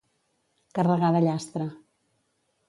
Carregar 0.79 1.11
de 1.17 1.21
llastre. 1.27 1.69